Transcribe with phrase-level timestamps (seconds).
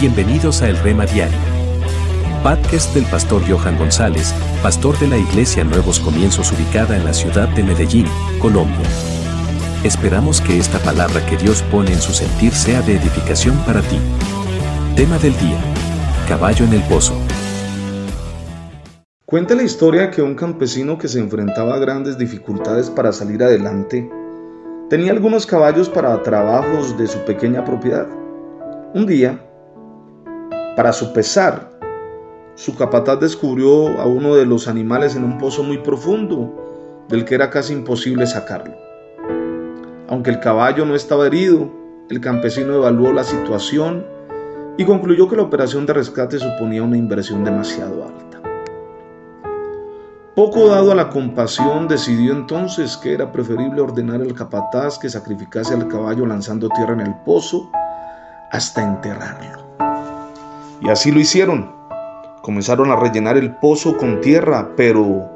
[0.00, 1.38] Bienvenidos a El Rema Diario.
[2.42, 7.48] Podcast del pastor Johan González, pastor de la Iglesia Nuevos Comienzos ubicada en la ciudad
[7.50, 8.06] de Medellín,
[8.40, 8.86] Colombia.
[9.84, 13.98] Esperamos que esta palabra que Dios pone en su sentir sea de edificación para ti.
[14.96, 15.58] Tema del día.
[16.28, 17.14] Caballo en el pozo.
[19.24, 24.10] Cuenta la historia que un campesino que se enfrentaba a grandes dificultades para salir adelante
[24.90, 28.08] tenía algunos caballos para trabajos de su pequeña propiedad.
[28.92, 29.40] Un día,
[30.76, 31.70] para su pesar,
[32.56, 37.34] su capataz descubrió a uno de los animales en un pozo muy profundo, del que
[37.34, 38.74] era casi imposible sacarlo.
[40.08, 41.70] Aunque el caballo no estaba herido,
[42.10, 44.04] el campesino evaluó la situación
[44.76, 48.40] y concluyó que la operación de rescate suponía una inversión demasiado alta.
[50.34, 55.74] Poco dado a la compasión, decidió entonces que era preferible ordenar al capataz que sacrificase
[55.74, 57.70] al caballo lanzando tierra en el pozo
[58.50, 59.63] hasta enterrarlo.
[60.82, 61.70] Y así lo hicieron.
[62.42, 65.30] Comenzaron a rellenar el pozo con tierra, pero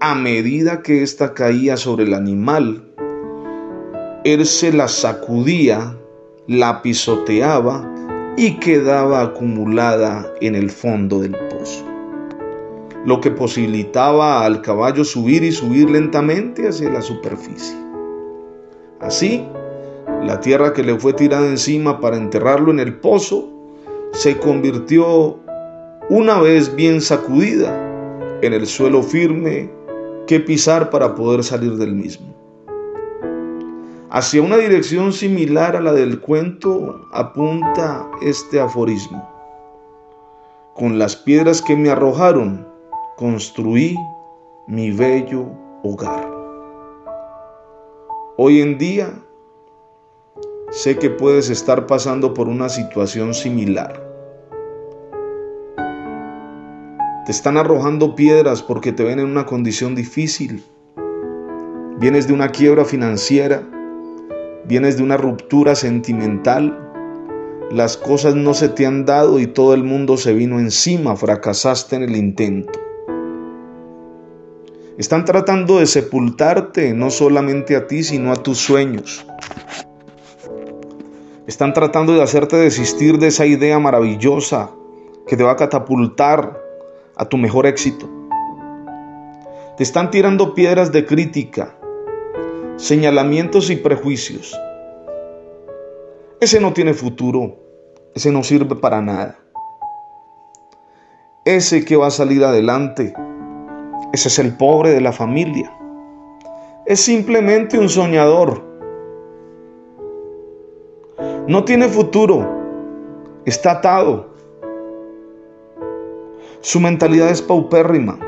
[0.00, 2.84] a medida que ésta caía sobre el animal,
[4.24, 5.96] él se la sacudía,
[6.46, 7.84] la pisoteaba
[8.36, 11.84] y quedaba acumulada en el fondo del pozo,
[13.04, 17.76] lo que posibilitaba al caballo subir y subir lentamente hacia la superficie.
[19.00, 19.44] Así,
[20.22, 23.57] la tierra que le fue tirada encima para enterrarlo en el pozo
[24.12, 25.38] se convirtió,
[26.10, 27.84] una vez bien sacudida,
[28.42, 29.70] en el suelo firme
[30.26, 32.34] que pisar para poder salir del mismo.
[34.10, 39.28] Hacia una dirección similar a la del cuento apunta este aforismo.
[40.74, 42.66] Con las piedras que me arrojaron,
[43.16, 43.96] construí
[44.66, 45.46] mi bello
[45.82, 46.30] hogar.
[48.36, 49.12] Hoy en día,
[50.70, 54.04] Sé que puedes estar pasando por una situación similar.
[57.24, 60.62] Te están arrojando piedras porque te ven en una condición difícil.
[61.98, 63.62] Vienes de una quiebra financiera,
[64.66, 66.78] vienes de una ruptura sentimental,
[67.70, 71.96] las cosas no se te han dado y todo el mundo se vino encima, fracasaste
[71.96, 72.78] en el intento.
[74.98, 79.24] Están tratando de sepultarte no solamente a ti, sino a tus sueños.
[81.48, 84.70] Están tratando de hacerte desistir de esa idea maravillosa
[85.26, 86.62] que te va a catapultar
[87.16, 88.06] a tu mejor éxito.
[89.78, 91.74] Te están tirando piedras de crítica,
[92.76, 94.60] señalamientos y prejuicios.
[96.38, 97.56] Ese no tiene futuro,
[98.14, 99.38] ese no sirve para nada.
[101.46, 103.14] Ese que va a salir adelante,
[104.12, 105.72] ese es el pobre de la familia.
[106.84, 108.67] Es simplemente un soñador
[111.48, 112.46] no tiene futuro.
[113.46, 114.28] Está atado.
[116.60, 118.18] Su mentalidad es paupérrima.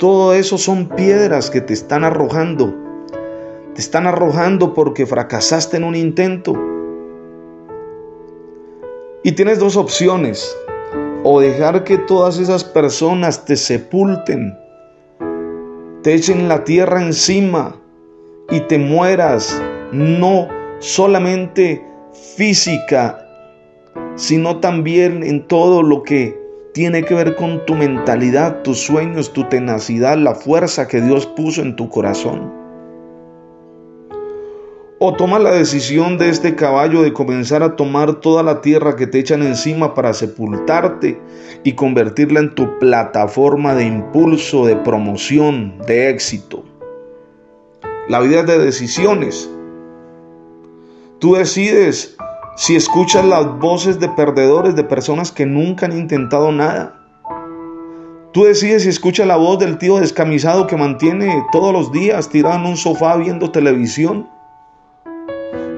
[0.00, 2.74] Todo eso son piedras que te están arrojando.
[3.74, 6.54] Te están arrojando porque fracasaste en un intento.
[9.22, 10.56] Y tienes dos opciones.
[11.22, 14.58] O dejar que todas esas personas te sepulten,
[16.02, 17.76] te echen la tierra encima
[18.50, 19.62] y te mueras.
[19.92, 21.84] No solamente
[22.36, 23.20] física,
[24.16, 26.38] sino también en todo lo que
[26.74, 31.62] tiene que ver con tu mentalidad, tus sueños, tu tenacidad, la fuerza que Dios puso
[31.62, 32.52] en tu corazón.
[34.98, 39.06] O toma la decisión de este caballo de comenzar a tomar toda la tierra que
[39.06, 41.20] te echan encima para sepultarte
[41.62, 46.64] y convertirla en tu plataforma de impulso, de promoción, de éxito.
[48.08, 49.50] La vida es de decisiones.
[51.20, 52.16] Tú decides
[52.56, 57.00] si escuchas las voces de perdedores, de personas que nunca han intentado nada.
[58.32, 62.56] Tú decides si escuchas la voz del tío descamisado que mantiene todos los días tirado
[62.56, 64.28] en un sofá viendo televisión.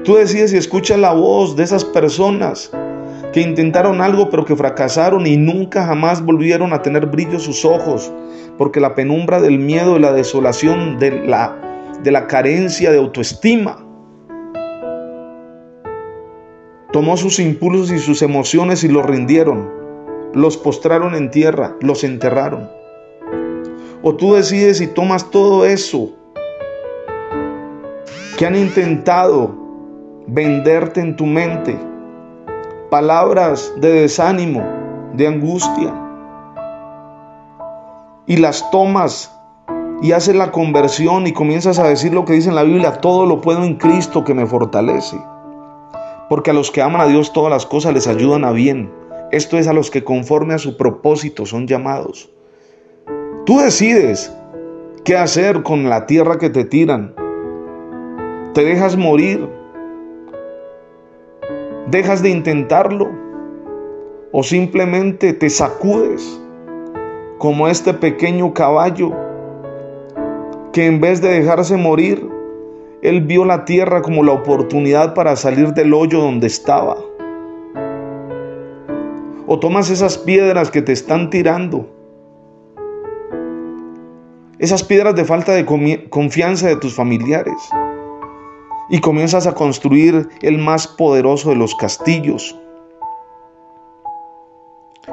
[0.03, 2.71] Tú decides si escuchas la voz de esas personas
[3.31, 8.11] que intentaron algo pero que fracasaron y nunca jamás volvieron a tener brillo sus ojos,
[8.57, 11.55] porque la penumbra del miedo, de la desolación, de la,
[12.01, 13.86] de la carencia de autoestima
[16.97, 19.69] Tomó sus impulsos y sus emociones y los rindieron.
[20.33, 22.71] Los postraron en tierra, los enterraron.
[24.01, 26.09] O tú decides y tomas todo eso
[28.35, 29.53] que han intentado
[30.25, 31.77] venderte en tu mente.
[32.89, 34.63] Palabras de desánimo,
[35.13, 35.93] de angustia.
[38.25, 39.31] Y las tomas
[40.01, 43.27] y haces la conversión y comienzas a decir lo que dice en la Biblia, todo
[43.27, 45.15] lo puedo en Cristo que me fortalece.
[46.29, 48.91] Porque a los que aman a Dios todas las cosas les ayudan a bien.
[49.31, 52.29] Esto es a los que conforme a su propósito son llamados.
[53.45, 54.33] Tú decides
[55.03, 57.13] qué hacer con la tierra que te tiran.
[58.53, 59.47] Te dejas morir.
[61.89, 63.09] Dejas de intentarlo.
[64.31, 66.41] O simplemente te sacudes
[67.37, 69.11] como este pequeño caballo
[70.73, 72.36] que en vez de dejarse morir,
[73.01, 76.97] él vio la tierra como la oportunidad para salir del hoyo donde estaba.
[79.45, 81.87] O tomas esas piedras que te están tirando.
[84.57, 85.65] Esas piedras de falta de
[86.09, 87.55] confianza de tus familiares.
[88.89, 92.57] Y comienzas a construir el más poderoso de los castillos.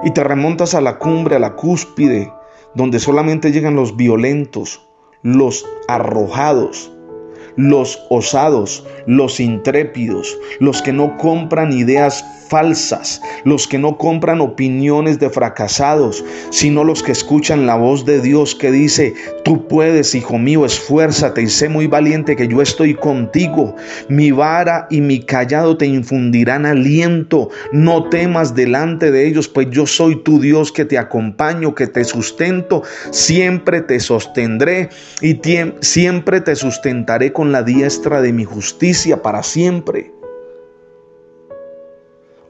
[0.02, 2.32] Y te remontas a la cumbre, a la cúspide,
[2.74, 4.88] donde solamente llegan los violentos,
[5.22, 6.93] los arrojados,
[7.56, 15.18] los osados, los intrépidos, los que no compran ideas falsas, los que no compran opiniones
[15.18, 19.14] de fracasados, sino los que escuchan la voz de Dios que dice,
[19.44, 23.74] tú puedes, hijo mío, esfuérzate y sé muy valiente que yo estoy contigo.
[24.08, 27.50] Mi vara y mi callado te infundirán aliento.
[27.72, 32.04] No temas delante de ellos, pues yo soy tu Dios que te acompaño, que te
[32.04, 34.90] sustento, siempre te sostendré
[35.20, 35.40] y
[35.80, 40.12] siempre te sustentaré la diestra de mi justicia para siempre.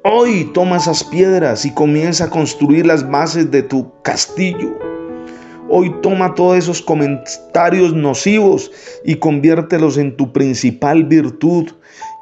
[0.02, 4.79] Hoy toma esas piedras y comienza a construir las bases de tu castillo.
[5.69, 8.70] Hoy toma todos esos comentarios nocivos
[9.05, 11.70] y conviértelos en tu principal virtud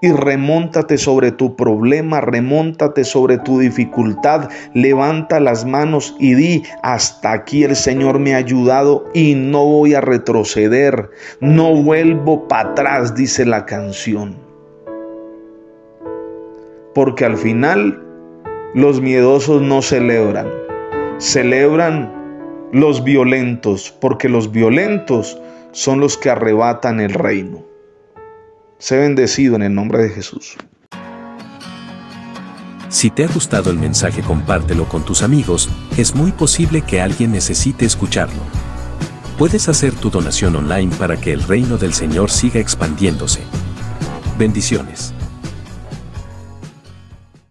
[0.02, 7.32] y remóntate sobre tu problema, remóntate sobre tu dificultad, levanta las manos y di, hasta
[7.32, 11.08] aquí el Señor me ha ayudado y no voy a retroceder,
[11.40, 14.52] no vuelvo para atrás, dice la canción
[16.94, 18.02] porque al final
[18.75, 20.49] los miedosos no celebran,
[21.19, 22.12] celebran
[22.72, 25.40] los violentos, porque los violentos
[25.72, 27.71] son los que arrebatan el reino.
[28.82, 30.56] Sé bendecido en el nombre de Jesús.
[32.88, 37.31] Si te ha gustado el mensaje compártelo con tus amigos, es muy posible que alguien
[37.31, 38.43] necesite escucharlo.
[39.38, 43.43] Puedes hacer tu donación online para que el reino del Señor siga expandiéndose.
[44.37, 45.14] Bendiciones.